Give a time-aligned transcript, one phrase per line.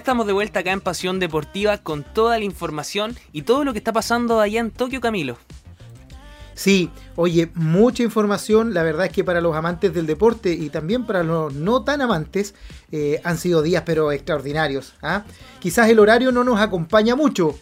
[0.00, 3.78] estamos de vuelta acá en Pasión Deportiva con toda la información y todo lo que
[3.78, 5.36] está pasando allá en Tokio, Camilo.
[6.54, 8.72] Sí, oye, mucha información.
[8.72, 12.00] La verdad es que para los amantes del deporte y también para los no tan
[12.00, 12.54] amantes
[12.90, 14.94] eh, han sido días pero extraordinarios.
[15.02, 15.24] ¿ah?
[15.58, 17.58] Quizás el horario no nos acompaña mucho,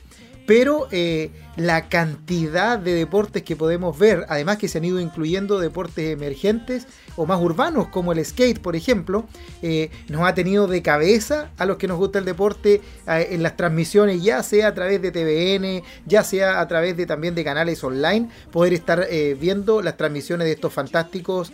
[0.47, 5.59] pero eh, la cantidad de deportes que podemos ver, además que se han ido incluyendo
[5.59, 9.27] deportes emergentes o más urbanos como el skate, por ejemplo,
[9.61, 13.43] eh, nos ha tenido de cabeza a los que nos gusta el deporte eh, en
[13.43, 17.43] las transmisiones, ya sea a través de TVN, ya sea a través de también de
[17.43, 19.09] canales online, poder estar
[19.41, 21.53] viendo las transmisiones de estos fantásticos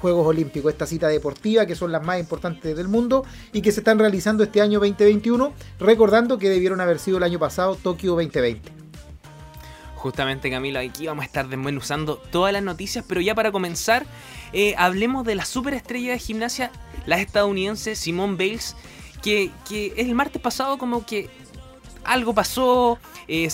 [0.00, 3.80] Juegos Olímpicos, esta cita deportiva que son las más importantes del mundo y que se
[3.80, 8.83] están realizando este año 2021, recordando que debieron haber sido el año pasado Tokio 2020.
[10.04, 10.14] 2020.
[10.14, 14.06] Justamente Camilo, aquí vamos a estar desmenuzando todas las noticias, pero ya para comenzar,
[14.52, 16.70] eh, hablemos de la superestrella de gimnasia,
[17.06, 18.76] la estadounidense Simone Bales,
[19.22, 19.50] que,
[19.96, 21.30] el martes pasado como que
[22.04, 23.48] algo pasó, eh,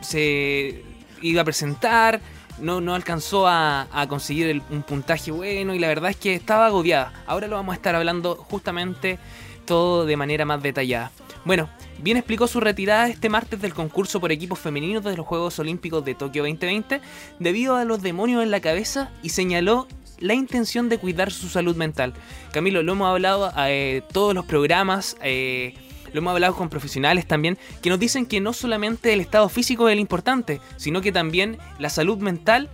[0.00, 0.84] se,
[1.20, 2.20] iba a presentar,
[2.58, 7.12] no, no alcanzó a, conseguir un puntaje bueno y la verdad es que estaba agobiada.
[7.26, 9.18] Ahora lo vamos a estar hablando justamente
[9.66, 11.12] todo de manera más detallada.
[11.44, 11.68] Bueno,
[12.02, 16.04] bien explicó su retirada este martes del concurso por equipos femeninos de los Juegos Olímpicos
[16.04, 17.00] de Tokio 2020
[17.38, 19.86] debido a los demonios en la cabeza y señaló
[20.18, 22.12] la intención de cuidar su salud mental.
[22.52, 25.74] Camilo, lo hemos hablado eh, todos los programas, eh,
[26.12, 29.88] lo hemos hablado con profesionales también, que nos dicen que no solamente el estado físico
[29.88, 32.68] es el importante, sino que también la salud mental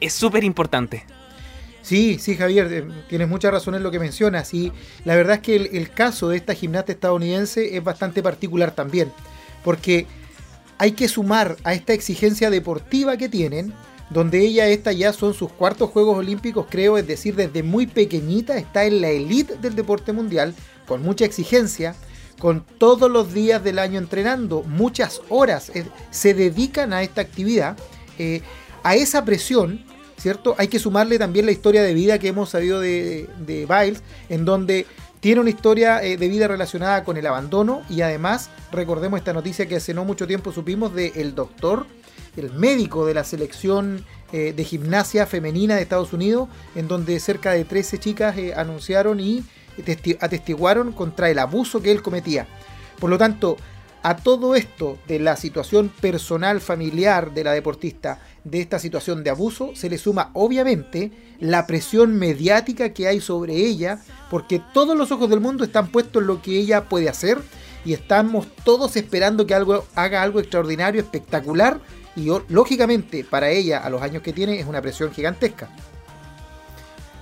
[0.00, 1.04] es súper importante.
[1.88, 4.52] Sí, sí, Javier, eh, tienes mucha razón en lo que mencionas.
[4.52, 4.74] Y
[5.06, 9.10] la verdad es que el, caso de esta gimnasta estadounidense es bastante particular también.
[9.64, 10.06] Porque
[10.76, 13.72] hay que sumar a esta exigencia deportiva que tienen,
[14.10, 18.58] donde ella, esta ya son sus cuartos Juegos Olímpicos, creo, es decir, desde muy pequeñita
[18.58, 20.54] está en la elite del deporte mundial,
[20.86, 21.94] con mucha exigencia,
[22.38, 25.72] con todos los días del año entrenando, muchas horas
[26.10, 27.78] se dedican a esta actividad.
[28.18, 28.42] Eh,
[28.82, 29.84] a esa presión
[30.18, 30.54] ¿cierto?
[30.58, 34.44] Hay que sumarle también la historia de vida que hemos sabido de, de Biles, en
[34.44, 34.86] donde
[35.20, 39.66] tiene una historia eh, de vida relacionada con el abandono y además recordemos esta noticia
[39.66, 41.86] que hace no mucho tiempo supimos del el doctor,
[42.36, 47.52] el médico de la selección eh, de gimnasia femenina de Estados Unidos, en donde cerca
[47.52, 49.44] de 13 chicas eh, anunciaron y
[50.20, 52.46] atestiguaron contra el abuso que él cometía.
[52.98, 53.56] Por lo tanto,
[54.08, 59.28] a todo esto de la situación personal, familiar de la deportista, de esta situación de
[59.28, 65.12] abuso, se le suma obviamente la presión mediática que hay sobre ella, porque todos los
[65.12, 67.36] ojos del mundo están puestos en lo que ella puede hacer
[67.84, 71.78] y estamos todos esperando que algo, haga algo extraordinario, espectacular,
[72.16, 75.68] y lógicamente para ella, a los años que tiene, es una presión gigantesca.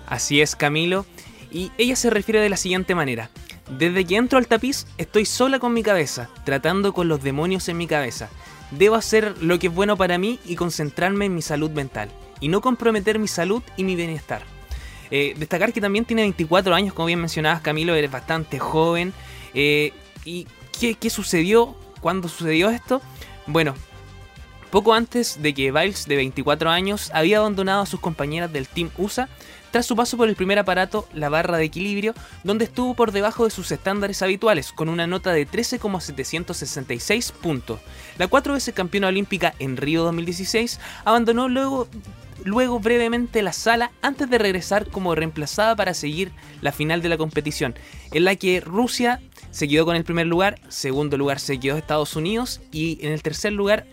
[0.06, 1.04] Así es, Camilo.
[1.50, 3.28] Y ella se refiere de la siguiente manera.
[3.69, 7.77] Desde que entro al tapiz estoy sola con mi cabeza, tratando con los demonios en
[7.77, 8.28] mi cabeza.
[8.71, 12.10] Debo hacer lo que es bueno para mí y concentrarme en mi salud mental,
[12.41, 14.43] y no comprometer mi salud y mi bienestar.
[15.10, 19.12] Eh, destacar que también tiene 24 años, como bien mencionabas Camilo, eres bastante joven.
[19.54, 19.93] Eh,
[20.25, 20.47] ¿Y
[20.78, 21.77] qué, qué sucedió?
[22.00, 23.00] ¿Cuándo sucedió esto?
[23.47, 23.75] Bueno,
[24.76, 28.91] poco antes de que Biles, de 24 años, había abandonado a sus compañeras del Team
[28.98, 29.26] USA
[29.70, 32.12] tras su paso por el primer aparato, la barra de equilibrio,
[32.44, 37.81] donde estuvo por debajo de sus estándares habituales, con una nota de 13,766 puntos.
[38.19, 41.88] La cuatro veces campeona olímpica en Río 2016 abandonó luego
[42.44, 47.16] luego brevemente la sala antes de regresar como reemplazada para seguir la final de la
[47.16, 47.75] competición,
[48.12, 52.15] en la que Rusia se quedó con el primer lugar, segundo lugar se quedó Estados
[52.15, 53.86] Unidos y en el tercer lugar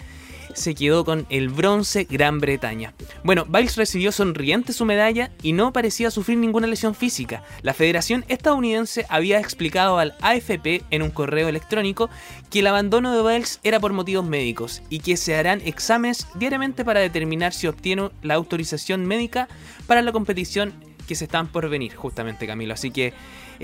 [0.53, 2.93] se quedó con el bronce Gran Bretaña.
[3.23, 7.43] Bueno, Biles recibió sonriente su medalla y no parecía sufrir ninguna lesión física.
[7.61, 12.09] La Federación Estadounidense había explicado al AFP en un correo electrónico
[12.49, 16.85] que el abandono de Biles era por motivos médicos y que se harán exámenes diariamente
[16.85, 19.47] para determinar si obtiene la autorización médica
[19.87, 20.73] para la competición
[21.07, 22.73] que se están por venir, justamente Camilo.
[22.73, 23.13] Así que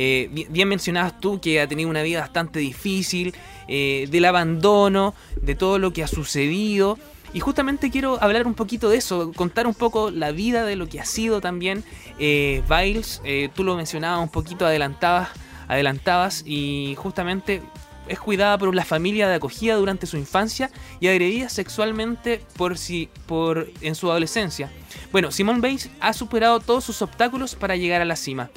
[0.02, 3.36] eh, bien, mencionabas tú que ha tenido una vida bastante difícil,
[3.68, 6.98] eh, del abandono, de todo lo que ha sucedido.
[7.34, 10.88] Y justamente quiero hablar un poquito de eso, contar un poco la vida de lo
[10.88, 11.84] que ha sido también
[12.18, 13.22] eh, Biles.
[13.26, 15.32] Eh, tú lo mencionabas un poquito, adelantabas,
[15.68, 17.62] adelantabas y justamente
[18.08, 23.10] es cuidada por la familia de acogida durante su infancia y agredida sexualmente por si,
[23.28, 24.72] por, en su adolescencia.
[25.12, 28.50] Bueno, Simone Bates ha superado todos sus obstáculos para llegar a la cima.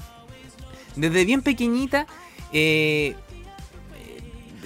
[0.96, 2.06] Desde bien pequeñita
[2.52, 3.14] eh,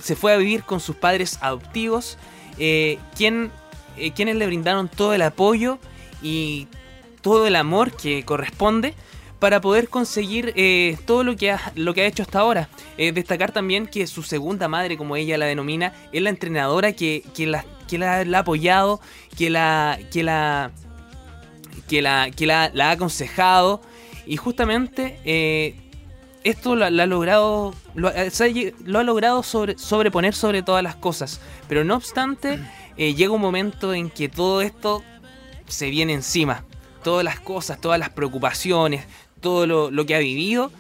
[0.01, 2.19] se fue a vivir con sus padres adoptivos,
[2.59, 3.51] eh, quien,
[3.97, 5.79] eh, quienes le brindaron todo el apoyo
[6.23, 6.69] y
[7.23, 8.95] todo el amor que corresponde
[9.39, 12.69] para poder conseguir eh, todo lo que, ha, lo que ha hecho hasta ahora.
[12.97, 17.65] Destacar también que su segunda madre, como ella la denomina, es la entrenadora que, la,
[17.87, 19.01] que la, ha apoyado,
[19.37, 20.71] que la, que la,
[21.89, 23.83] que la, que la, ha aconsejado
[24.25, 25.19] y justamente
[26.47, 31.41] esto lo, ha logrado, lo, ha logrado sobre, sobreponer sobre todas las cosas.
[31.69, 32.61] Pero no obstante,
[32.97, 35.03] llega un momento en que todo esto
[35.67, 36.65] se viene encima.
[37.03, 39.07] Todas las cosas, todas las preocupaciones,
[39.41, 40.71] todo lo, que ha vivido.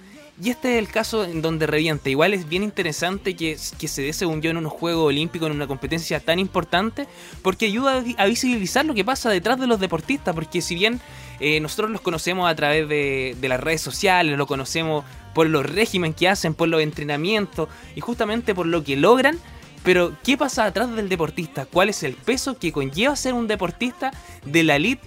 [0.40, 2.10] Y este es el caso en donde revienta.
[2.10, 5.56] Igual es bien interesante que, que se dé, según yo, en unos Juegos Olímpicos, en
[5.56, 7.08] una competencia tan importante,
[7.42, 10.32] porque ayuda a, visibilizar lo que pasa detrás de los deportistas.
[10.32, 11.00] Porque si bien
[11.40, 15.04] eh, nosotros los conocemos a través de, las redes sociales, lo conocemos
[15.34, 19.38] por los regímenes que hacen, por los entrenamientos y justamente por lo que logran,
[19.84, 21.66] pero ¿qué pasa detrás del deportista?
[21.66, 24.10] ¿Cuál es el peso que conlleva ser un deportista
[24.44, 25.06] de la elite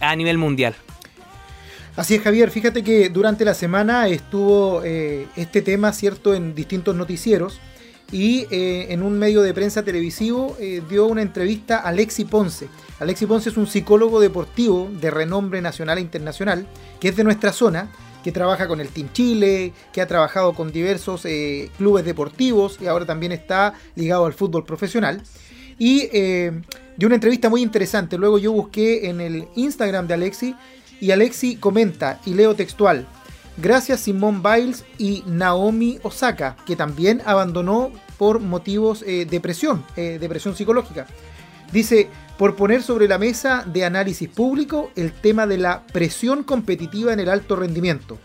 [0.00, 0.74] a nivel mundial?
[1.96, 2.50] Así es, Javier.
[2.50, 7.60] Fíjate que durante la semana estuvo eh, este tema, ¿cierto?, en distintos noticieros.
[8.12, 12.68] Y eh, en un medio de prensa televisivo eh, dio una entrevista a Alexi Ponce.
[13.00, 16.66] Alexi Ponce es un psicólogo deportivo de renombre nacional e internacional,
[17.00, 17.90] que es de nuestra zona,
[18.22, 21.26] que trabaja con el Team Chile, que ha trabajado con diversos
[21.76, 25.22] clubes deportivos y ahora también está ligado al fútbol profesional.
[25.78, 28.18] Y dio una entrevista muy interesante.
[28.18, 30.54] Luego yo busqué en el Instagram de Alexi
[31.02, 33.08] y Alexi comenta, y leo textual,
[33.56, 40.18] gracias Simone Biles y Naomi Osaka, que también abandonó por motivos eh, de presión, eh,
[40.20, 41.06] depresión psicológica.
[41.72, 47.12] Dice, por poner sobre la mesa de análisis público el tema de la presión competitiva
[47.12, 48.18] en el alto rendimiento.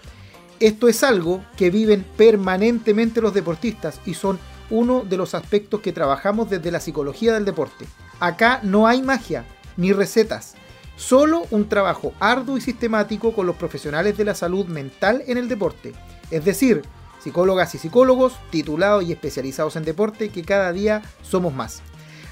[0.60, 4.40] Esto es algo que viven permanentemente los deportistas y son
[4.70, 7.86] uno de los aspectos que trabajamos desde la psicología del deporte.
[8.20, 9.46] Acá no hay magia
[9.78, 10.56] ni recetas.
[10.96, 15.48] Solo un trabajo arduo y sistemático con los profesionales de la salud mental en el
[15.48, 15.94] deporte,
[16.32, 16.82] es decir,
[17.20, 21.82] psicólogas y psicólogos titulados y especializados en deporte que cada día somos más.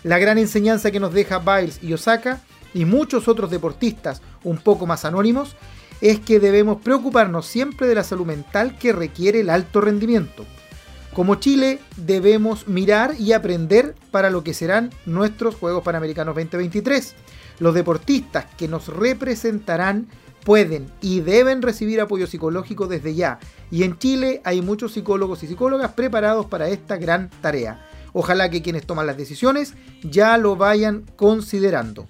[0.04, 2.42] La gran enseñanza que nos deja Biles y Osaka
[2.74, 5.56] y muchos otros deportistas un poco más anónimos
[6.02, 10.46] es que debemos preocuparnos siempre de la salud mental que requiere el alto rendimiento.
[11.14, 17.16] Como Chile debemos mirar y aprender para lo que serán nuestros Juegos Panamericanos 2023
[17.60, 20.08] los deportistas que nos representarán
[20.46, 23.40] pueden y deben recibir apoyo psicológico desde ya.
[23.72, 27.86] Y en Chile hay muchos psicólogos y psicólogas preparados para esta gran tarea.
[28.14, 32.08] Ojalá que quienes toman las decisiones ya lo vayan considerando.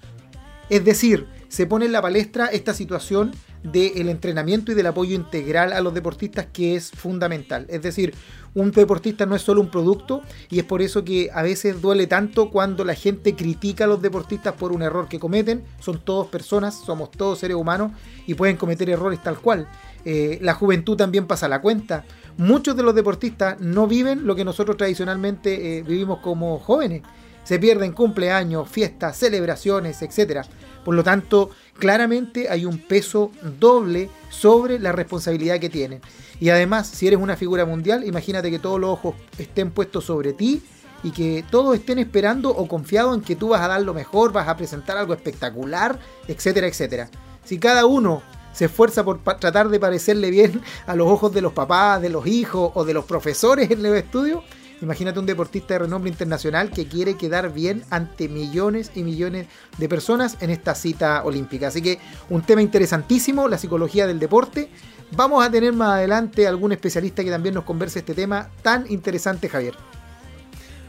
[0.68, 5.72] Es decir, se pone en la palestra esta situación del entrenamiento y del apoyo integral
[5.72, 7.66] a los deportistas que es fundamental.
[7.68, 8.14] Es decir,
[8.56, 12.06] un deportista no es solo un producto y es por eso que a veces duele
[12.06, 15.62] tanto cuando la gente critica a los deportistas por un error que cometen.
[15.78, 17.92] Son todos personas, somos todos seres humanos
[18.26, 19.68] y pueden cometer errores tal cual.
[20.06, 22.06] Eh, la juventud también pasa la cuenta.
[22.38, 27.02] Muchos de los deportistas no viven lo que nosotros tradicionalmente eh, vivimos como jóvenes.
[27.44, 30.46] Se pierden cumpleaños, fiestas, celebraciones, etc.
[30.86, 36.00] Por lo tanto, claramente hay un peso doble sobre la responsabilidad que tienen.
[36.38, 40.32] Y además, si eres una figura mundial, imagínate que todos los ojos estén puestos sobre
[40.32, 40.62] ti
[41.02, 44.30] y que todos estén esperando o confiados en que tú vas a dar lo mejor,
[44.30, 47.10] vas a presentar algo espectacular, etcétera, etcétera.
[47.42, 51.52] Si cada uno se esfuerza por tratar de parecerle bien a los ojos de los
[51.52, 54.44] papás, de los hijos o de los profesores en el estudio,
[54.82, 59.46] Imagínate un deportista de renombre internacional que quiere quedar bien ante millones y millones
[59.78, 61.68] de personas en esta cita olímpica.
[61.68, 64.68] Así que un tema interesantísimo, la psicología del deporte.
[65.12, 69.48] Vamos a tener más adelante algún especialista que también nos converse este tema tan interesante,
[69.48, 69.74] Javier.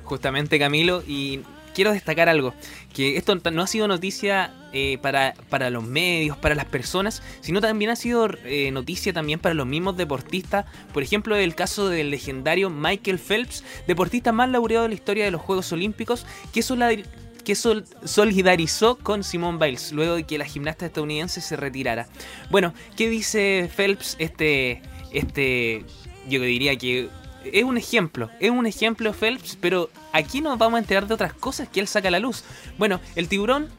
[0.03, 1.41] Justamente Camilo, y
[1.77, 2.55] quiero destacar algo,
[2.91, 7.62] que esto no ha sido noticia eh, para, para, los medios, para las personas, sino
[7.62, 10.65] también ha sido eh, noticia también para los mismos deportistas.
[10.91, 15.29] Por ejemplo, el caso del legendario Michael Phelps, deportista más laureado de la historia de
[15.29, 16.63] los Juegos Olímpicos, que
[17.46, 22.07] que solidarizó con Simone Biles luego de que la gimnasta estadounidense se retirara.
[22.50, 24.15] Bueno, ¿qué dice Phelps?
[24.17, 24.81] Este,
[25.13, 25.86] este,
[26.27, 27.07] yo diría que
[27.54, 31.34] es un ejemplo, es un ejemplo Phelps, pero aquí nos vamos a enterar de otras
[31.34, 32.44] cosas que él saca a la luz.
[32.77, 33.70] Bueno, el tiburón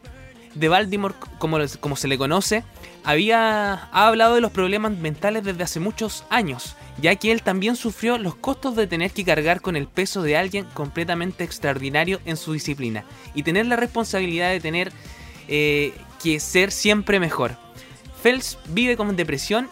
[0.55, 2.65] de Baltimore, como, como se le conoce,
[3.05, 7.77] había ha hablado de los problemas mentales desde hace muchos años, ya que él también
[7.77, 12.37] sufrió los costos de tener que cargar con el peso de alguien completamente extraordinario en
[12.37, 14.93] su disciplina y tener la responsabilidad de tener
[15.49, 17.57] eh, que ser siempre mejor.
[18.23, 19.69] Phelps vive con depresión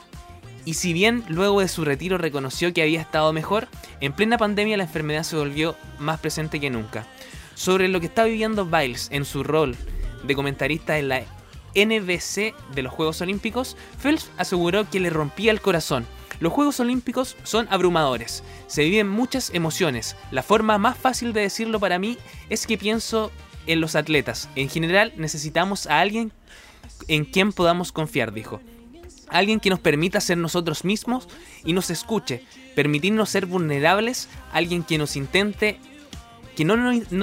[0.67, 3.69] y si bien luego de su retiro reconoció que había estado mejor,
[4.01, 7.07] en plena pandemia la enfermedad se volvió más presente que nunca.
[7.55, 9.77] Sobre lo que está viviendo Biles en su rol
[10.25, 11.23] de comentarista en la
[11.77, 16.05] NBC de los Juegos Olímpicos, Phelps aseguró que le rompía el corazón.
[16.41, 20.17] Los Juegos Olímpicos son abrumadores, se viven muchas emociones.
[20.33, 22.19] La forma más fácil de decirlo para mí
[22.51, 23.31] es que pienso
[23.69, 24.49] en los atletas.
[24.57, 26.33] En general necesitamos a alguien
[27.07, 28.61] en quien podamos confiar, dijo.
[29.29, 31.29] Alguien que nos permita ser nosotros mismos
[31.65, 35.79] y nos escuche, permitirnos ser vulnerables, alguien que nos intente,
[36.57, 36.77] que no,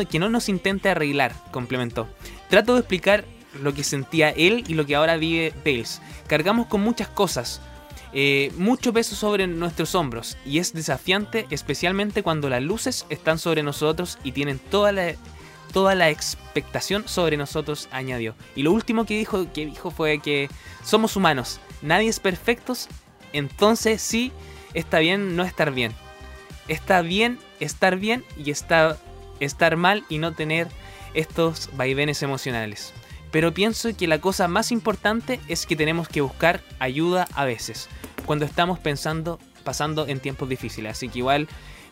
[0.09, 2.07] que no nos intente arreglar, complementó.
[2.49, 3.25] Trato de explicar
[3.61, 6.01] lo que sentía él y lo que ahora vive Bales.
[6.27, 7.61] Cargamos con muchas cosas,
[8.13, 13.63] eh, mucho peso sobre nuestros hombros y es desafiante especialmente cuando las luces están sobre
[13.63, 15.15] nosotros y tienen toda la,
[15.71, 18.35] toda la expectación sobre nosotros, añadió.
[18.55, 20.47] Y lo último que dijo, que dijo fue que
[20.83, 22.73] somos humanos, nadie es perfecto,
[23.31, 24.31] entonces sí
[24.73, 25.93] está bien no estar bien.
[26.67, 28.97] Está bien estar bien y está,
[29.39, 30.67] estar mal y no tener
[31.13, 32.93] estos vaivenes emocionales.
[33.31, 37.89] Pero pienso que la cosa más importante es que tenemos que buscar ayuda a veces,
[38.25, 40.91] cuando estamos pensando, pasando en tiempos difíciles.
[40.91, 41.47] Así que igual,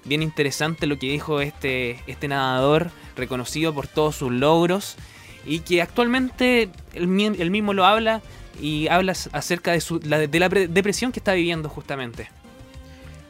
[0.05, 4.97] bien interesante lo que dijo este, este nadador, reconocido por todos sus logros,
[5.45, 8.21] y que actualmente él, mismo lo habla
[8.61, 12.29] y habla acerca de, su, de la depresión que está viviendo justamente.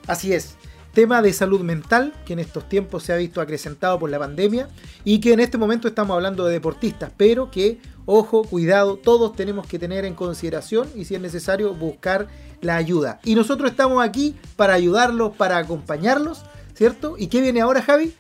[0.07, 0.55] Así es.
[0.93, 4.67] Tema de salud mental que en estos tiempos se ha visto acrecentado por la pandemia
[5.05, 9.65] y que en este momento estamos hablando de deportistas, pero que, ojo, cuidado, todos tenemos
[9.67, 12.27] que tener en consideración y si es necesario buscar
[12.59, 13.21] la ayuda.
[13.23, 16.43] Y nosotros estamos aquí para ayudarlos, para acompañarlos,
[16.75, 17.15] ¿cierto?
[17.17, 18.13] ¿Y qué viene ahora, Javi?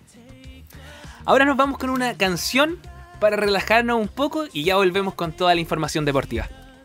[1.25, 2.79] Ahora nos vamos con una canción
[3.19, 6.47] para relajarnos un poco y ya volvemos con toda la información deportiva.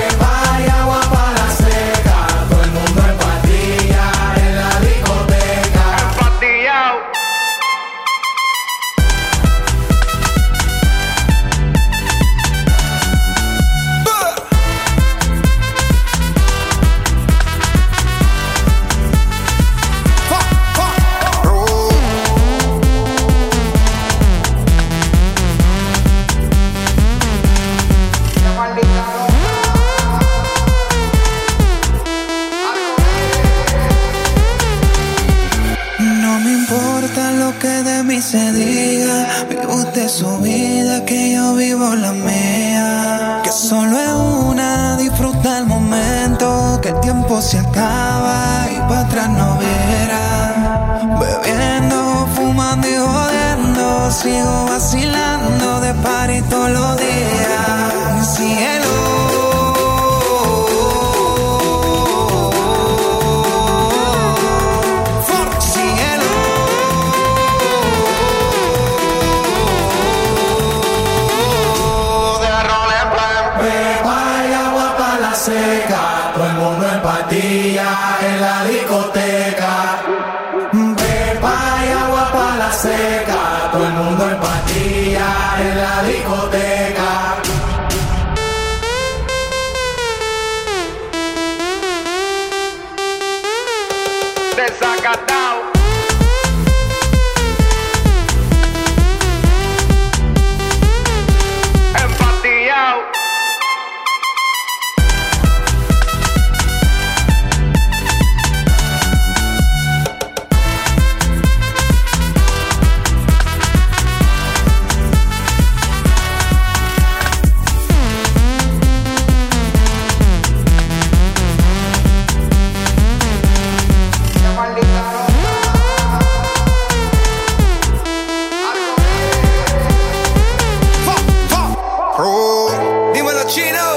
[133.50, 133.88] Chino,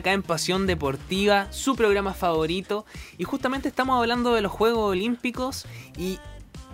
[0.00, 2.84] acá en Pasión Deportiva, su programa favorito,
[3.18, 5.66] y justamente estamos hablando de los Juegos Olímpicos
[5.96, 6.18] y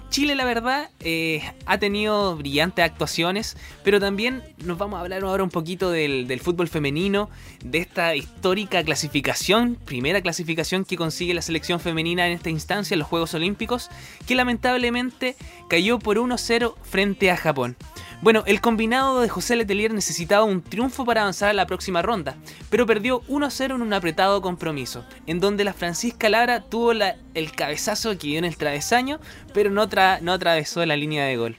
[0.08, 5.42] Chile, la verdad, eh, ha tenido brillantes actuaciones, pero también nos vamos a hablar ahora
[5.42, 7.28] un poquito del, del fútbol femenino,
[7.64, 13.08] de esta histórica clasificación, primera clasificación que consigue la selección femenina en esta instancia, los
[13.08, 13.90] Juegos Olímpicos,
[14.26, 15.36] que lamentablemente
[15.68, 17.76] cayó por 1-0 frente a Japón.
[18.22, 22.36] Bueno, el combinado de José Letelier necesitaba un triunfo para avanzar a la próxima ronda,
[22.70, 28.16] pero perdió 1-0 en un apretado compromiso, en donde la Francisca Lara tuvo el cabezazo
[28.16, 29.20] que dio en el travesaño,
[29.52, 29.86] pero no,
[30.22, 31.56] no atravesó la línea de gol.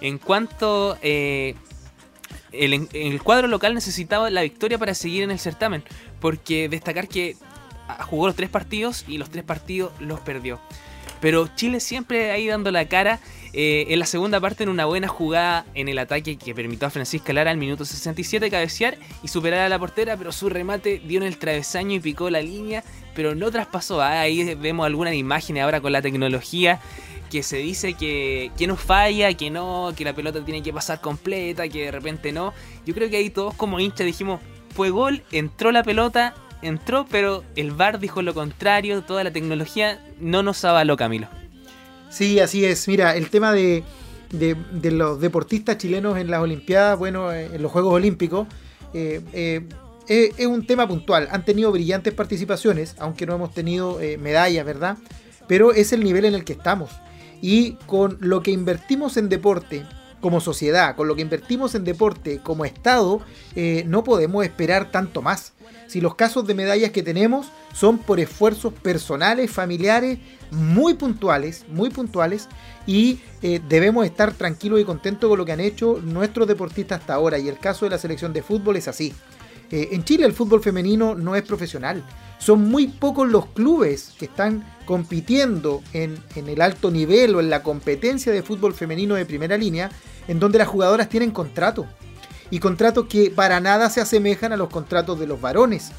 [0.00, 1.54] En cuanto eh,
[2.50, 5.84] el, el cuadro local necesitaba la victoria para seguir en el certamen,
[6.20, 7.36] porque destacar que
[7.86, 10.60] ah, jugó los tres partidos y los tres partidos los perdió.
[11.20, 13.20] Pero Chile siempre ahí dando la cara.
[13.52, 16.90] eh, en la segunda parte, en una buena jugada en el ataque que permitió a
[16.90, 21.18] Francisca Lara al minuto 67 cabecear y superar a la portera, pero su remate dio
[21.20, 24.02] en el travesaño y picó la línea, pero no traspasó.
[24.02, 26.80] Ah, Ahí vemos algunas imágenes ahora con la tecnología
[27.30, 31.00] que se dice que, que no falla, que no, que la pelota tiene que pasar
[31.00, 32.52] completa, que de repente no.
[32.84, 34.40] Yo creo que ahí todos como hinchas dijimos,
[34.74, 39.98] fue gol, entró la pelota, entró, pero el VAR dijo lo contrario, toda la tecnología
[40.20, 41.28] no nos avaló Camilo.
[42.10, 42.88] Sí, así es.
[42.88, 43.84] Mira, el tema de,
[44.82, 48.46] los deportistas chilenos en las Olimpiadas, bueno, eh, en los Juegos Olímpicos,
[48.94, 51.28] eh, eh, es, un tema puntual.
[51.30, 54.96] Han tenido brillantes participaciones, aunque no hemos tenido medallas, ¿verdad?
[55.48, 56.90] Pero es el nivel en el que estamos.
[57.42, 59.84] Y con lo que invertimos en deporte
[60.20, 63.20] como sociedad, con lo que invertimos en deporte como Estado,
[63.84, 65.52] no podemos esperar tanto más.
[65.96, 70.18] Si los casos de medallas que tenemos son por esfuerzos personales, familiares,
[70.50, 72.48] muy puntuales, muy puntuales,
[72.86, 77.14] y eh, debemos estar tranquilos y contentos con lo que han hecho nuestros deportistas hasta
[77.14, 77.38] ahora.
[77.38, 79.14] Y el caso de la selección de fútbol es así.
[79.70, 82.04] Eh, en Chile el fútbol femenino no es profesional.
[82.38, 87.48] Son muy pocos los clubes que están compitiendo en, en el alto nivel o en
[87.48, 89.90] la competencia de fútbol femenino de primera línea,
[90.28, 91.86] en donde las jugadoras tienen contrato.
[92.50, 95.90] Y contratos que para nada se asemejan a los contratos de los varones.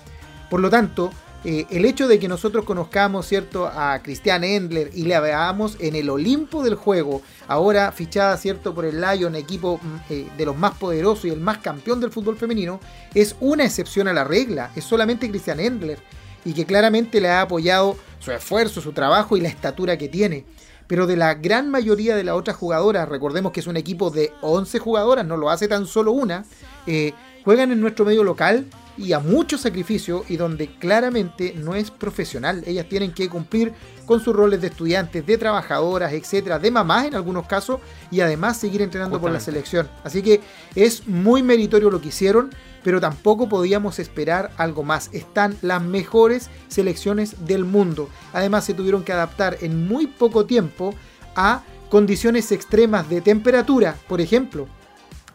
[0.49, 1.12] Por lo tanto,
[1.43, 5.95] eh, el hecho de que nosotros conozcamos cierto a Cristian Endler y la veamos en
[5.95, 10.57] el Olimpo del juego, ahora fichada cierto por el Lyon, equipo mm, eh, de los
[10.57, 12.79] más poderosos y el más campeón del fútbol femenino,
[13.13, 15.99] es una excepción a la regla, es solamente Cristian Endler
[16.43, 20.43] y que claramente le ha apoyado su esfuerzo, su trabajo y la estatura que tiene.
[20.88, 24.32] Pero de la gran mayoría de las otras jugadoras, recordemos que es un equipo de
[24.41, 26.45] 11 jugadoras, no lo hace tan solo una,
[26.86, 28.65] eh, juegan en nuestro medio local
[28.97, 32.63] y a mucho sacrificio y donde claramente no es profesional.
[32.65, 33.73] Ellas tienen que cumplir
[34.06, 38.58] con sus roles de estudiantes, de trabajadoras, etcétera, de mamás en algunos casos y además
[38.58, 39.67] seguir entrenando por la Justamente.
[39.69, 39.89] selección.
[40.04, 40.41] Así que
[40.73, 42.50] es muy meritorio lo que hicieron,
[42.88, 45.10] pero tampoco podíamos esperar algo más.
[45.12, 48.08] Están las mejores selecciones del mundo.
[48.32, 50.95] Además se tuvieron que adaptar en muy poco tiempo
[51.36, 54.69] a condiciones extremas de temperatura, por ejemplo,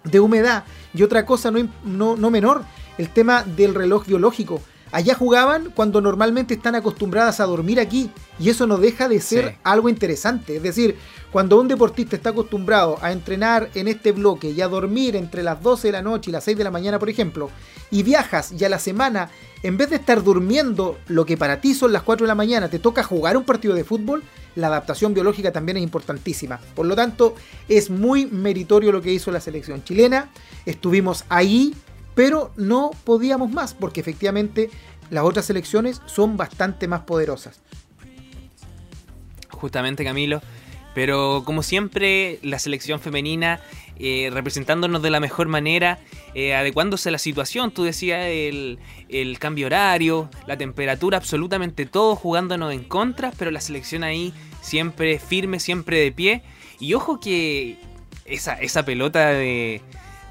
[0.02, 2.64] de humedad y otra cosa no, no, no menor,
[2.96, 4.62] el tema del reloj biológico.
[4.92, 9.48] Allá jugaban cuando normalmente están acostumbradas a dormir aquí y eso no deja de ser
[9.48, 9.54] Sí.
[9.64, 10.56] algo interesante.
[10.56, 10.96] Es decir,
[11.32, 15.62] cuando un deportista está acostumbrado a entrenar en este bloque y a dormir entre las
[15.62, 17.50] 12 de la noche y las 6 de la mañana, por ejemplo,
[17.90, 19.30] y viajas y a la semana,
[19.62, 22.68] en vez de estar durmiendo lo que para ti son las 4 de la mañana,
[22.68, 24.22] te toca jugar un partido de fútbol,
[24.56, 26.60] la adaptación biológica también es importantísima.
[26.74, 27.34] Por lo tanto,
[27.68, 30.28] es muy meritorio lo que hizo la selección chilena.
[30.66, 31.74] Estuvimos ahí,
[32.14, 34.70] pero no podíamos más, porque efectivamente
[35.10, 37.60] las otras selecciones son bastante más poderosas.
[39.50, 40.40] Justamente, Camilo.
[40.94, 43.60] Pero como siempre, la selección femenina
[43.98, 45.98] eh, representándonos de la mejor manera,
[46.34, 47.70] eh, adecuándose a la situación.
[47.70, 53.60] Tú decías el, el, cambio horario, la temperatura, absolutamente todo jugándonos en contra, pero la
[53.60, 56.42] selección ahí siempre firme, siempre de pie.
[56.80, 57.78] Y ojo que
[58.24, 59.82] esa, esa pelota de,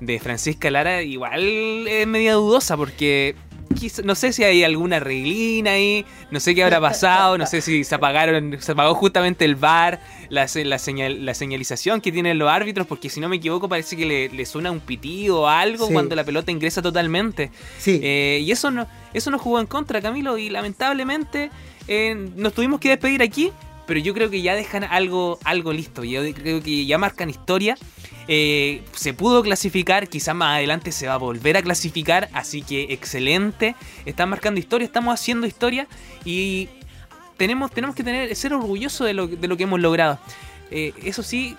[0.01, 3.35] de Francisca Lara igual es media dudosa porque
[4.03, 7.83] no sé si hay alguna reglina ahí, no sé qué habrá pasado, no sé si
[7.83, 12.49] se apagaron, se apagó justamente el bar, la, la, señal, la señalización que tienen los
[12.49, 16.15] árbitros, porque si no me equivoco parece que le, suena un pitido o algo cuando
[16.15, 17.51] la pelota ingresa totalmente.
[17.77, 17.99] Sí.
[18.03, 21.51] Eh, y eso no, eso nos jugó en contra, Camilo, y lamentablemente
[21.87, 23.51] eh, nos tuvimos que despedir aquí,
[23.87, 27.77] pero yo creo que ya dejan algo, algo listo, yo creo que ya marcan historia.
[28.27, 32.93] Eh, se pudo clasificar, quizás más adelante se va a volver a clasificar, así que
[32.93, 33.75] excelente.
[34.05, 35.87] Están marcando historia, estamos haciendo historia
[36.23, 36.69] y
[37.37, 40.19] tenemos, tenemos que tener, ser orgullosos de lo, de lo que hemos logrado.
[40.69, 41.57] Eh, eso sí,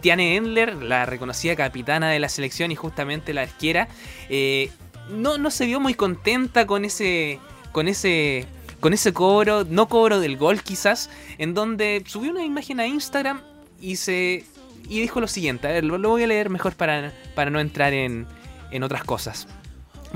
[0.00, 3.88] Tiane Endler, la reconocida capitana de la selección y justamente la arquera,
[4.28, 4.70] eh,
[5.10, 7.38] no, no se vio muy contenta con ese,
[7.72, 8.46] con ese,
[8.80, 13.42] con ese cobro, no cobro del gol quizás, en donde subió una imagen a Instagram
[13.80, 14.44] y se
[14.88, 17.92] y dijo lo siguiente, a ver, lo, voy a leer mejor para, para no entrar
[17.92, 18.26] en,
[18.70, 19.46] en otras cosas.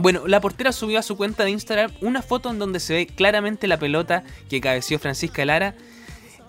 [0.00, 3.06] Bueno, la portera subió a su cuenta de Instagram una foto en donde se ve
[3.08, 5.74] claramente la pelota que cabeció Francisca Lara.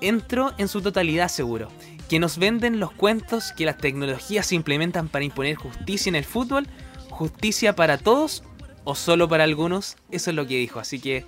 [0.02, 1.70] Entró en su totalidad seguro.
[2.10, 6.26] Que nos venden los cuentos que las tecnologías se implementan para imponer justicia en el
[6.26, 6.68] fútbol.
[7.10, 8.44] Justicia para todos
[8.84, 9.98] o solo para algunos.
[10.12, 10.80] Eso es lo que dijo.
[10.80, 11.26] Así que,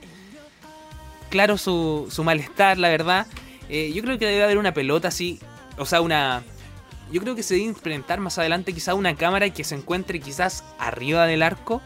[1.32, 3.26] claro su, su malestar, la verdad.
[3.68, 5.40] Eh, yo creo que debe haber una pelota así.
[5.80, 6.44] O sea, una,
[7.12, 10.63] yo creo que se debe implementar más adelante quizás una cámara que se encuentre quizás
[10.80, 11.82] arriba del arco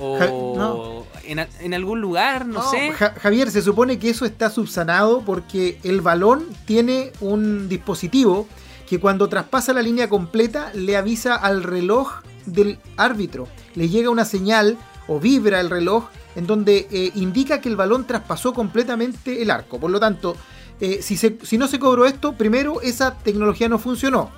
[0.00, 2.90] o en, algún lugar, no, sé.
[2.92, 8.48] Javier, se supone que eso está subsanado porque el balón tiene un dispositivo
[8.88, 13.46] que cuando traspasa la línea completa le avisa al reloj del árbitro.
[13.76, 18.06] Le llega una señal o vibra el reloj en donde eh, indica que el balón
[18.06, 19.78] traspasó completamente el arco.
[19.78, 20.36] Por lo tanto,
[20.80, 24.30] eh, si, si no se cobró esto, primero esa tecnología no funcionó.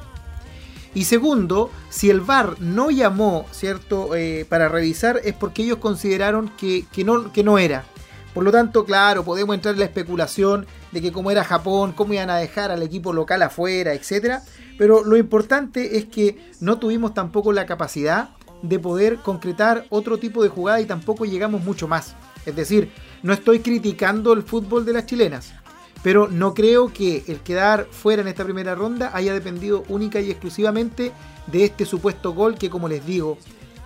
[0.96, 6.50] Y segundo, si el VAR no llamó, ¿cierto?, eh, para revisar es porque ellos consideraron
[6.56, 7.84] que, no, que no era.
[8.32, 12.14] Por lo tanto, claro, podemos entrar en la especulación de que como era Japón, cómo
[12.14, 14.38] iban a dejar al equipo local afuera, etc.
[14.78, 18.30] Pero lo importante es que no tuvimos tampoco la capacidad
[18.62, 22.14] de poder concretar otro tipo de jugada y tampoco llegamos mucho más.
[22.46, 22.90] Es decir,
[23.22, 25.52] no estoy criticando el fútbol de las chilenas.
[26.06, 30.30] Pero no creo que el quedar fuera en esta primera ronda haya dependido única y
[30.30, 31.10] exclusivamente
[31.48, 33.38] de este supuesto gol que, como les digo,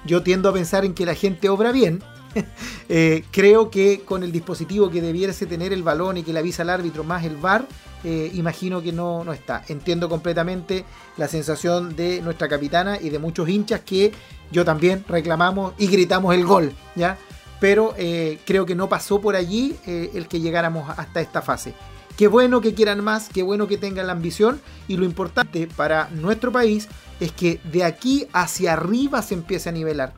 [0.04, 2.02] yo tiendo a pensar en que la gente obra bien.
[2.92, 6.62] Eh, creo que con el dispositivo que debiese tener el balón y que le avisa
[6.62, 7.66] al árbitro más el VAR,
[8.02, 9.62] eh, imagino que no, no está.
[9.68, 10.84] Entiendo completamente
[11.16, 14.12] la sensación de nuestra capitana y de muchos hinchas que
[14.50, 17.16] yo también reclamamos y gritamos el gol, ¿ya?
[17.60, 21.74] Pero eh, creo que no pasó por allí el que llegáramos hasta esta fase.
[22.20, 26.10] Qué bueno que quieran más, qué bueno que tengan la ambición y lo importante para
[26.10, 26.86] nuestro país
[27.18, 30.12] es que de aquí hacia arriba se empiece a nivelar,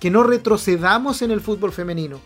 [0.00, 2.20] que no retrocedamos en el fútbol femenino,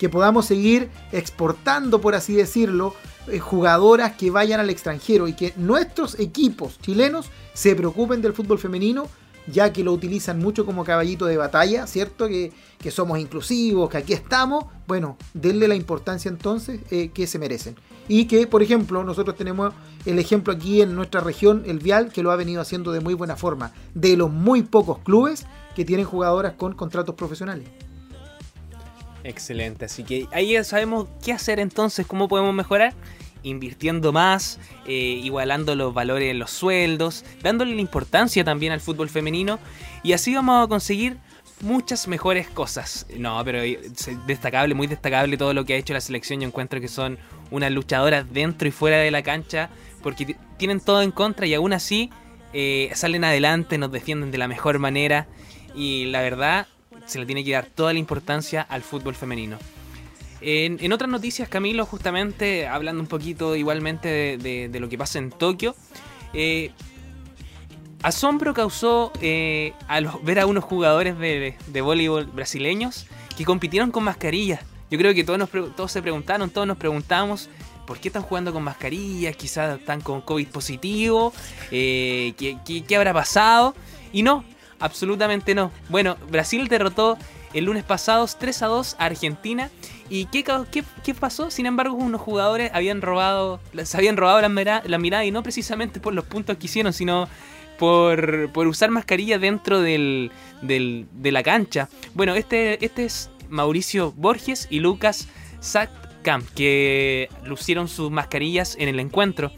[0.00, 2.96] que podamos seguir exportando, por así decirlo,
[3.28, 8.58] eh, jugadoras que vayan al extranjero y que nuestros equipos chilenos se preocupen del fútbol
[8.58, 9.06] femenino
[9.46, 12.28] ya que lo utilizan mucho como caballito de batalla, ¿cierto?
[12.28, 12.50] Que,
[12.90, 14.64] somos inclusivos, que aquí estamos.
[14.86, 17.76] Bueno, denle la importancia entonces eh, que se merecen.
[18.08, 19.72] Y que, por ejemplo, nosotros tenemos
[20.04, 23.14] el ejemplo aquí en nuestra región, el Vial, que lo ha venido haciendo de muy
[23.14, 27.68] buena forma, de los muy pocos clubes que tienen jugadoras con contratos profesionales.
[29.22, 32.94] Excelente, así que ahí ya sabemos qué hacer entonces, cómo podemos mejorar
[33.44, 39.08] invirtiendo más, eh, igualando los valores en los sueldos, dándole la importancia también al fútbol
[39.08, 39.60] femenino
[40.02, 41.18] y así vamos a conseguir
[41.60, 43.06] muchas mejores cosas.
[43.16, 43.60] No, pero
[44.26, 46.40] destacable, muy destacable todo lo que ha hecho la selección.
[46.40, 47.18] Yo encuentro que son
[47.50, 49.70] unas luchadoras dentro y fuera de la cancha
[50.02, 52.10] porque tienen todo en contra y aún así
[52.52, 55.26] eh, salen adelante, nos defienden de la mejor manera
[55.74, 56.66] y la verdad
[57.06, 59.58] se le tiene que dar toda la importancia al fútbol femenino.
[60.40, 65.74] En, otras noticias, Camilo, justamente hablando un poquito igualmente de, lo que pasa en Tokio,
[66.34, 66.70] eh,
[68.04, 69.72] asombro causó eh,
[70.22, 74.60] ver a unos jugadores de, voleibol brasileños que compitieron con mascarillas.
[74.90, 77.48] Yo creo que todos, todos se preguntaron, todos nos preguntamos,
[77.86, 79.34] ¿por qué están jugando con mascarillas?
[79.36, 81.32] Quizás están con COVID positivo,
[81.70, 83.74] eh, ¿qué, qué, habrá pasado?
[84.12, 84.44] Y no,
[84.80, 85.72] absolutamente no.
[85.88, 87.16] Bueno, Brasil derrotó
[87.54, 89.70] el lunes pasado 3 a 2 a Argentina.
[90.10, 90.44] ¿Y qué,
[91.02, 91.50] qué, pasó?
[91.50, 96.12] Sin embargo, unos jugadores habían robado, se habían robado la, mirada, y no precisamente por
[96.12, 97.26] los puntos que hicieron, sino
[97.78, 100.30] por, por usar mascarilla dentro del,
[100.62, 101.88] del, de la cancha.
[102.14, 105.28] Bueno, este, este es Mauricio Borges y Lucas
[105.60, 109.52] Sackkamp, que lucieron sus mascarillas en el encuentro.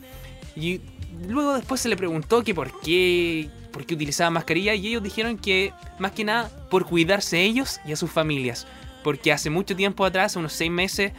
[0.55, 0.81] Y
[1.29, 5.39] luego después se le preguntó que por qué, por qué utilizaban mascarilla y ellos dijeron
[5.39, 8.67] que más que nada por cuidarse ellos y a sus familias.
[9.03, 11.13] Porque hace mucho tiempo atrás, unos seis meses,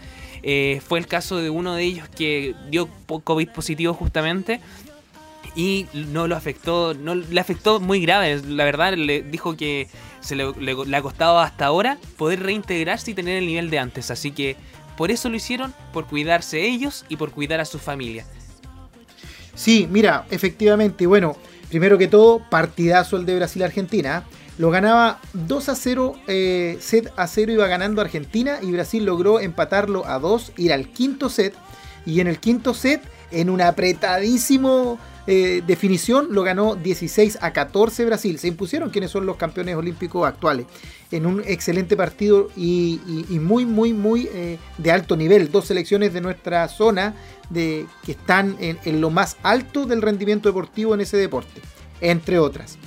[0.43, 4.59] eh, fue el caso de uno de ellos que dio COVID positivo justamente
[5.57, 8.39] y no lo afectó, no le afectó muy grave.
[8.47, 9.89] La verdad, le dijo que
[10.21, 14.11] se le, ha costado hasta ahora poder reintegrarse y tener el nivel de antes.
[14.11, 14.55] Así que
[14.95, 18.23] por eso lo hicieron, por cuidarse ellos y por cuidar a su familia.
[19.55, 21.35] Sí, mira, efectivamente, bueno,
[21.69, 24.25] primero que todo, partidazo el de Brasil-Argentina.
[24.59, 29.39] Lo ganaba 2 a 0, eh, set a 0 iba ganando Argentina y Brasil logró
[29.39, 31.55] empatarlo a 2, ir al quinto set.
[32.05, 38.05] Y en el quinto set, en un apretadísimo eh, definición lo ganó 16 a 14
[38.05, 38.39] Brasil.
[38.39, 40.65] Se impusieron quienes son los campeones olímpicos actuales.
[41.11, 42.99] En un excelente partido y,
[43.41, 45.51] muy, muy, muy eh, de alto nivel.
[45.51, 47.13] Dos selecciones de nuestra zona
[47.49, 51.61] de, que están en, lo más alto del rendimiento deportivo en ese deporte,
[51.99, 52.77] entre otras.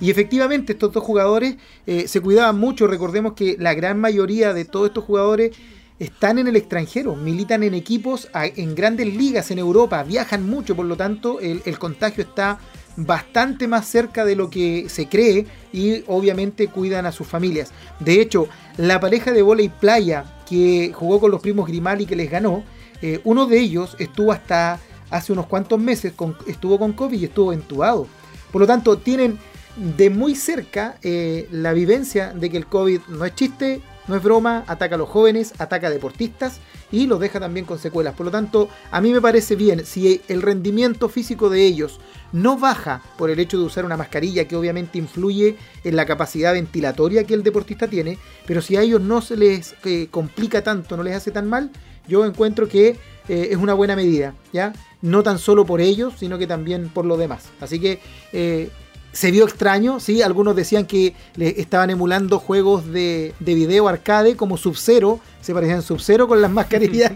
[0.00, 1.56] Y efectivamente estos dos jugadores
[1.86, 2.86] eh, se cuidaban mucho.
[2.86, 5.56] Recordemos que la gran mayoría de todos estos jugadores
[5.98, 10.86] están en el extranjero, militan en equipos en grandes ligas en Europa, viajan mucho, por
[10.86, 12.58] lo tanto el, contagio está
[12.96, 17.72] bastante más cerca de lo que se cree y obviamente cuidan a sus familias.
[18.00, 22.30] De hecho, la pareja de y playa que jugó con los primos Grimaldi que les
[22.30, 22.62] ganó,
[23.02, 24.80] eh, uno de ellos estuvo hasta
[25.10, 28.06] hace unos cuantos meses, con, estuvo con COVID y estuvo entubado.
[28.52, 29.38] Por lo tanto, tienen
[29.76, 34.22] de muy cerca eh, la vivencia de que el COVID no es chiste, no es
[34.22, 36.58] broma, ataca a los jóvenes, ataca a deportistas
[36.90, 38.14] y los deja también con secuelas.
[38.14, 42.00] Por lo tanto, a mí me parece bien, si el rendimiento físico de ellos
[42.32, 46.52] no baja por el hecho de usar una mascarilla que obviamente influye en la capacidad
[46.52, 50.96] ventilatoria que el deportista tiene, pero si a ellos no se les eh, complica tanto,
[50.96, 51.70] no les hace tan mal,
[52.06, 52.96] yo encuentro que
[53.28, 54.72] eh, es una buena medida, ¿ya?
[55.02, 57.50] No tan solo por ellos, sino que también por los demás.
[57.60, 58.00] Así que
[58.32, 58.70] eh,
[59.18, 60.22] se vio extraño, ¿sí?
[60.22, 65.82] Algunos decían que le estaban emulando juegos de, de video arcade como Sub-Zero, se parecían
[65.82, 67.14] Sub-Zero con las mascarillas,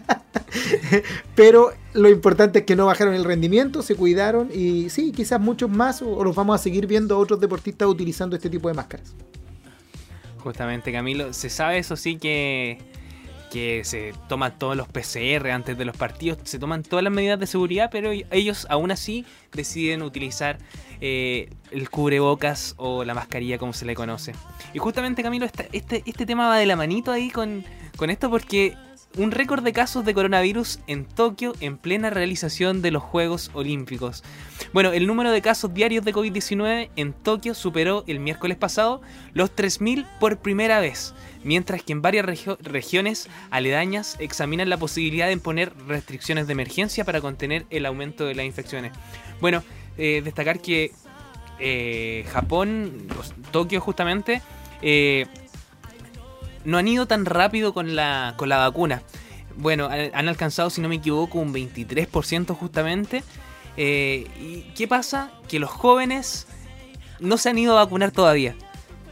[1.36, 5.70] pero lo importante es que no bajaron el rendimiento, se cuidaron y sí, quizás muchos
[5.70, 9.14] más o, los vamos a seguir viendo a otros deportistas utilizando este tipo de máscaras.
[10.38, 12.78] Justamente Camilo, se sabe eso sí que
[13.52, 17.38] que se toman todos los PCR antes de los partidos, se toman todas las medidas
[17.38, 20.56] de seguridad, pero ellos aún así deciden utilizar
[21.02, 24.32] eh, el cubrebocas o la mascarilla como se le conoce.
[24.72, 25.68] Y justamente Camilo, este,
[26.06, 27.62] este tema va de la manito ahí con,
[27.98, 28.74] con esto porque
[29.16, 34.22] un récord de casos de coronavirus en Tokio en plena realización de los Juegos Olímpicos.
[34.72, 39.02] Bueno, el número de casos diarios de COVID-19 en Tokio superó el miércoles pasado
[39.34, 42.26] los 3.000 por primera vez, mientras que en varias
[42.60, 48.34] regiones aledañas examinan la posibilidad de imponer restricciones de emergencia para contener el aumento de
[48.34, 48.92] las infecciones.
[49.40, 49.62] Bueno,
[49.98, 50.92] eh, destacar que
[51.58, 53.08] eh, Japón,
[53.50, 54.40] Tokio justamente,
[54.80, 55.26] eh,
[56.64, 59.02] no han ido tan rápido con la, con la vacuna.
[59.56, 63.22] Bueno, han alcanzado, si no me equivoco, un 23% justamente.
[63.76, 65.32] Eh, ¿Y qué pasa?
[65.48, 66.46] Que los jóvenes
[67.20, 68.54] no se han ido a vacunar todavía.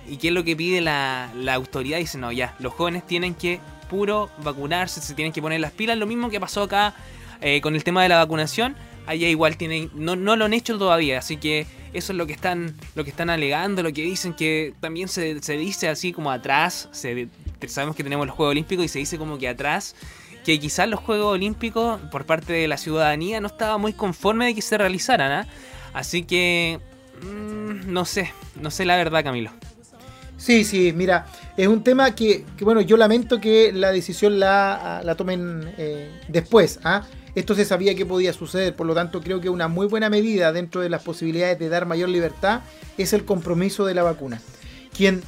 [0.08, 1.98] ¿Y qué es lo que pide la, la autoridad?
[1.98, 5.98] Dice, no, ya, los jóvenes tienen que puro vacunarse, se tienen que poner las pilas.
[5.98, 6.94] Lo mismo que pasó acá
[7.40, 8.76] eh, con el tema de la vacunación.
[9.06, 12.32] Allá igual tienen, no, no lo han hecho todavía, así que eso es lo que
[12.32, 16.30] están, lo que están alegando, lo que dicen que también se, se dice así como
[16.30, 17.28] atrás, se,
[17.66, 19.94] sabemos que tenemos los Juegos Olímpicos y se dice como que atrás
[20.44, 24.54] que quizás los Juegos Olímpicos por parte de la ciudadanía no estaba muy conforme de
[24.54, 25.46] que se realizaran, ¿ah?
[25.92, 26.80] Así que
[27.22, 29.50] mm, no sé, no sé la verdad, Camilo.
[30.36, 31.26] Sí, sí, mira,
[31.58, 36.80] es un tema que, bueno, yo lamento que la decisión la, la tomen eh, después,
[36.82, 37.06] ¿ah?
[37.34, 40.52] Esto se sabía que podía suceder, por lo tanto creo que una muy buena medida
[40.52, 42.62] dentro de las posibilidades de dar mayor libertad
[42.98, 44.40] es el compromiso de la vacuna.
[44.96, 45.22] Quien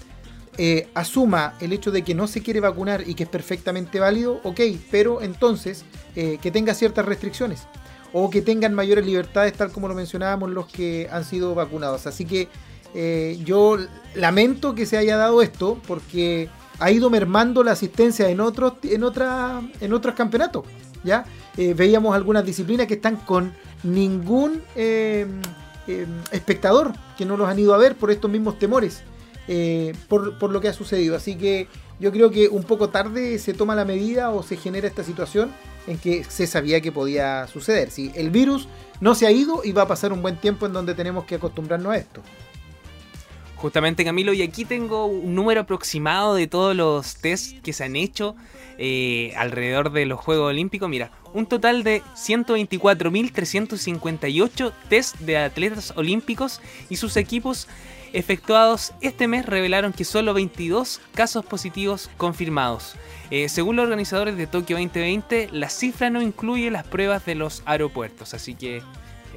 [0.59, 4.41] eh, asuma el hecho de que no se quiere vacunar y que es perfectamente válido,
[4.43, 4.61] ok,
[4.91, 5.85] pero entonces
[6.15, 7.67] eh, que tenga ciertas restricciones
[8.13, 12.07] o que tengan mayores libertades, tal como lo mencionábamos los que han sido vacunados.
[12.07, 12.49] Así que
[12.95, 13.79] eh, yo
[14.15, 19.05] lamento que se haya dado esto porque ha ido mermando la asistencia en otros, en
[19.05, 20.65] otra, en otros campeonatos,
[21.05, 21.25] ¿ya?
[21.57, 24.63] Eh, veíamos algunas disciplinas que están con ningún
[26.31, 29.03] espectador, que no los han ido a ver por estos mismos temores,
[30.09, 31.17] por, por lo que ha sucedido.
[31.17, 34.89] Así que yo creo que un poco tarde se toma la medida o se genera
[34.89, 35.53] esta situación
[35.87, 37.91] en que se sabía que podía suceder.
[37.91, 38.69] Si el virus
[39.01, 41.37] no se ha ido y va a pasar un buen tiempo en donde tenemos que
[41.37, 42.23] acostumbrarnos a esto.
[43.63, 47.95] Justamente Camilo, y aquí tengo un número aproximado de todos los tests que se han
[47.95, 48.35] hecho
[48.77, 50.89] eh, alrededor de los Juegos Olímpicos.
[50.89, 57.69] Mira, un total de 124.358 test de atletas olímpicos y sus equipos
[58.13, 62.97] efectuados este mes revelaron que solo 22 casos positivos confirmados.
[63.31, 67.63] Eh, según los organizadores de Tokio 2020, la cifra no incluye las pruebas de los
[67.65, 68.83] aeropuertos, así que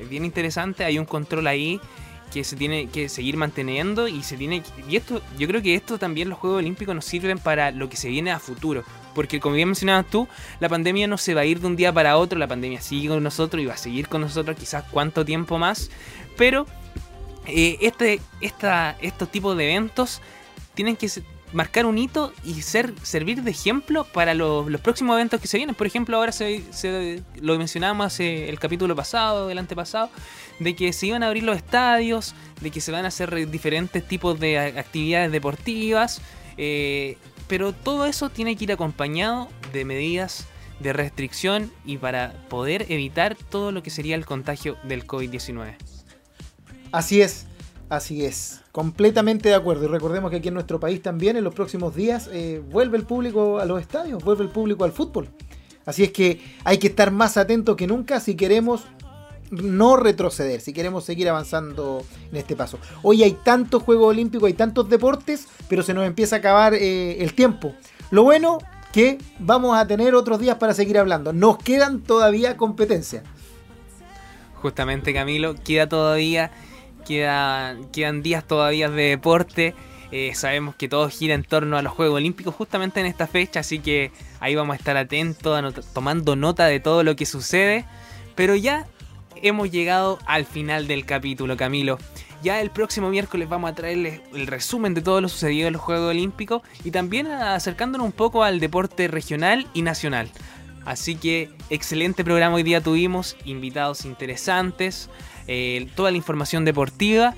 [0.01, 1.79] es bien interesante, hay un control ahí
[2.35, 5.97] que se tiene que seguir manteniendo y se tiene y esto yo creo que esto
[5.97, 9.55] también los Juegos Olímpicos nos sirven para lo que se viene a futuro porque como
[9.55, 10.27] bien mencionabas tú
[10.59, 13.07] la pandemia no se va a ir de un día para otro la pandemia sigue
[13.07, 15.89] con nosotros y va a seguir con nosotros quizás cuánto tiempo más
[16.35, 16.67] pero
[17.47, 20.21] eh, este, esta, estos tipos de eventos
[20.73, 21.07] tienen que
[21.55, 25.73] marcar un hito y ser, servir de ejemplo para los, próximos eventos que se vienen.
[25.73, 30.09] Por ejemplo, ahora se, lo mencionábamos el capítulo pasado, el antepasado,
[30.59, 34.05] de que se iban a abrir los estadios, de que se van a hacer diferentes
[34.05, 36.21] tipos de actividades deportivas,
[36.57, 40.47] eh, pero todo eso tiene que ir acompañado de medidas
[40.81, 45.75] de restricción y para poder evitar todo lo que sería el contagio del COVID-19.
[46.91, 47.47] Así es,
[47.89, 48.61] así es.
[48.71, 49.85] Completamente de acuerdo.
[49.85, 53.03] Y recordemos que aquí en nuestro país también en los próximos días eh, vuelve el
[53.05, 55.29] público a los estadios, vuelve el público al fútbol.
[55.85, 58.85] Así es que hay que estar más atentos que nunca si queremos
[59.51, 62.79] no retroceder, si queremos seguir avanzando en este paso.
[63.03, 67.23] Hoy hay tantos Juegos Olímpicos, hay tantos deportes, pero se nos empieza a acabar eh,
[67.23, 67.73] el tiempo.
[68.09, 68.57] Lo bueno
[68.91, 71.33] que vamos a tener otros días para seguir hablando.
[71.33, 73.23] Nos quedan todavía competencias.
[74.55, 76.51] Justamente Camilo, queda todavía
[77.05, 79.73] quedan, días todavía de deporte.
[80.11, 83.61] Eh, sabemos que todo gira en torno a los Juegos Olímpicos justamente en esta fecha,
[83.61, 87.85] así que ahí vamos a estar atentos, tomando nota de todo lo que sucede.
[88.35, 88.85] Pero ya
[89.35, 91.97] hemos llegado al final del capítulo, Camilo.
[92.43, 95.81] Ya el próximo miércoles vamos a traerles el resumen de todo lo sucedido en los
[95.81, 100.29] Juegos Olímpicos y también acercándonos un poco al deporte regional y nacional.
[100.85, 105.09] Así que excelente programa hoy día tuvimos, invitados interesantes,
[105.47, 107.35] eh, toda la información deportiva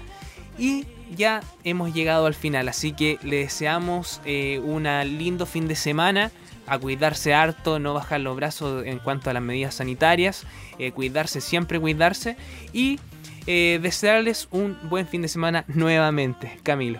[0.57, 4.83] y ya hemos llegado al final, así que le deseamos eh, un
[5.17, 6.31] lindo fin de semana,
[6.65, 10.43] a cuidarse harto, no bajar los brazos en cuanto a las medidas sanitarias,
[10.79, 12.35] eh, cuidarse siempre, cuidarse
[12.73, 12.99] y
[13.45, 16.99] desearles un buen fin de semana nuevamente, Camilo.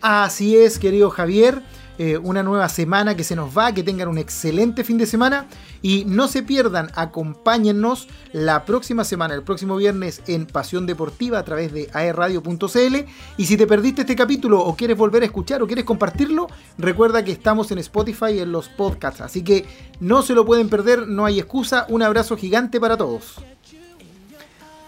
[0.00, 1.62] Así es, querido Javier.
[1.96, 5.46] Eh, una nueva semana que se nos va, que tengan un excelente fin de semana
[5.80, 11.44] y no se pierdan, acompáñennos la próxima semana, el próximo viernes en Pasión Deportiva a
[11.44, 12.96] través de aerradio.cl
[13.36, 17.24] y si te perdiste este capítulo o quieres volver a escuchar o quieres compartirlo, recuerda
[17.24, 19.64] que estamos en Spotify y en los podcasts, así que
[20.00, 23.36] no se lo pueden perder, no hay excusa, un abrazo gigante para todos.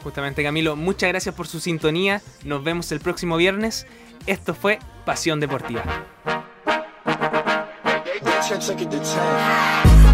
[0.03, 3.87] Justamente Camilo, muchas gracias por su sintonía, nos vemos el próximo viernes,
[4.27, 5.85] esto fue Pasión Deportiva.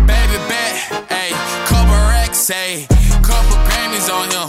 [0.07, 0.75] Baby bet,
[1.11, 1.33] ayy,
[1.69, 2.89] couple racks, ayy,
[3.23, 4.49] couple Grammys on him,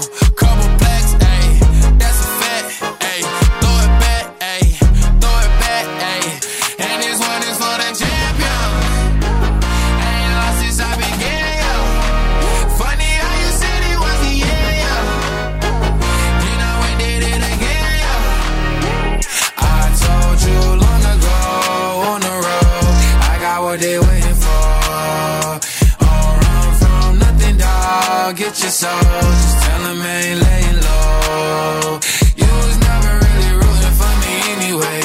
[28.83, 29.31] soul.
[29.43, 31.99] Just tell him I ain't laying low.
[32.41, 34.99] You was never really rooting for me anyway.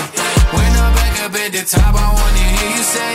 [0.55, 3.15] When I'm back up at the top, I wanna hear you say,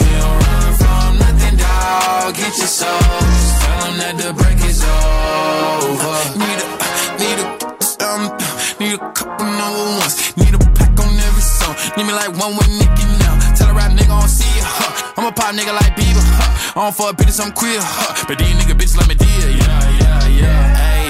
[0.00, 2.34] You don't run from nothing, dog.
[2.40, 3.04] Get your soul.
[3.38, 6.18] Just tell him that the break is over.
[6.42, 6.68] Need a,
[7.22, 7.48] need a,
[8.06, 8.22] um,
[8.80, 10.14] need a couple number ones.
[10.40, 11.74] Need a pack on every song.
[11.96, 12.72] Need me like one with
[15.42, 16.78] pop nigga like Bieber, huh.
[16.78, 18.24] I don't fuck bitches, I'm queer, huh.
[18.28, 20.62] But these nigga bitches let me deal, yeah, yeah, yeah.
[20.78, 21.06] Hey,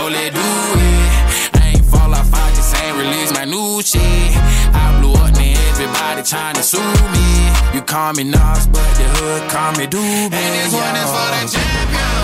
[0.00, 1.60] oh, let do it.
[1.60, 4.32] I ain't fall off, I just ain't release my new shit.
[4.72, 6.80] I blew up, man, everybody trying to sue
[7.12, 7.28] me.
[7.74, 10.32] You call me Nas, but the hood call me Doobie.
[10.32, 12.16] And this one is for the champion.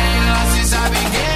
[0.00, 1.35] Ain't lost since I began.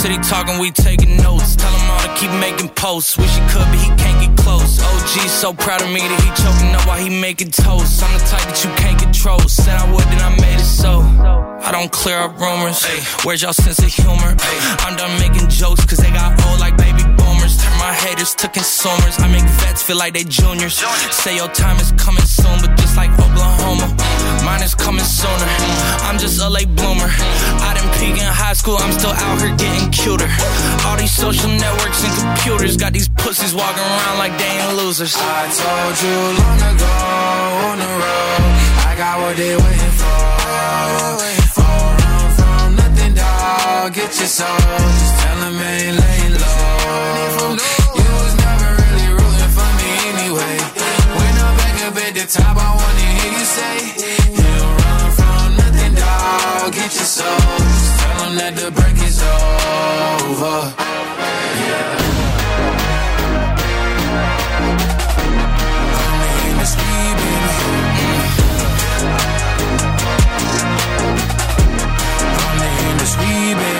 [0.00, 1.56] City talking, we taking notes.
[1.56, 3.18] Tell him all to keep making posts.
[3.18, 4.80] Wish he could, but he can't get close.
[4.80, 8.02] OG so proud of me that he choking up while he making toast.
[8.02, 9.38] I'm the type that you can't control.
[9.40, 11.04] Said I would, then I made it so.
[11.60, 12.80] I don't clear up rumors.
[13.28, 14.32] Where's y'all sense of humor?
[14.88, 17.60] I'm done making jokes, cause they got old like baby boomers.
[17.60, 19.20] Turn my haters to consumers.
[19.20, 20.80] I make vets feel like they juniors.
[21.12, 23.92] Say your time is coming soon, but just like Oklahoma,
[24.50, 25.48] mine is coming sooner.
[26.06, 27.10] I'm just a late bloomer.
[27.68, 30.30] I didn't peak in high school, I'm still out here getting cuter.
[30.86, 35.14] All these social networks and computers got these pussies walking around like they ain't losers.
[35.16, 36.94] I told you long ago
[37.68, 38.42] on the road,
[38.90, 40.18] I got what they waiting for.
[41.62, 43.94] All run from nothing, dog.
[43.98, 44.60] Get your soul.
[45.00, 47.54] Just tell them ain't laying low.
[48.02, 50.54] You was never really rooting for me anyway.
[51.18, 53.89] When I'm back up at the top, I wanna hear you say
[56.90, 57.98] righteous souls.
[58.00, 60.74] Tell them that the break is over.
[61.56, 62.10] Yeah.
[73.22, 73.79] We baby.